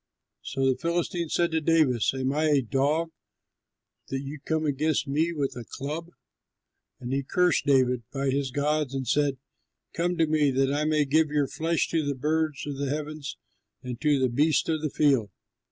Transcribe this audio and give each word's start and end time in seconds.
So 0.41 0.65
the 0.65 0.75
Philistine 0.75 1.29
said 1.29 1.51
to 1.51 1.61
David, 1.61 2.01
"Am 2.15 2.33
I 2.33 2.45
a 2.45 2.61
dog 2.63 3.11
that 4.07 4.21
you 4.21 4.39
come 4.43 4.65
against 4.65 5.07
me 5.07 5.31
with 5.31 5.55
a 5.55 5.63
club?" 5.63 6.09
And 6.99 7.13
he 7.13 7.21
cursed 7.21 7.67
David 7.67 8.01
by 8.11 8.31
his 8.31 8.49
gods, 8.49 8.95
and 8.95 9.07
said, 9.07 9.37
"Come 9.93 10.17
to 10.17 10.25
me 10.25 10.49
that 10.49 10.73
I 10.73 10.85
may 10.85 11.05
give 11.05 11.29
your 11.29 11.47
flesh 11.47 11.87
to 11.89 12.03
the 12.03 12.15
birds 12.15 12.65
of 12.65 12.77
the 12.77 12.89
heavens 12.89 13.37
and 13.83 14.01
to 14.01 14.17
the 14.17 14.27
beasts 14.29 14.67
of 14.69 14.81
the 14.81 14.89
field." 14.89 15.29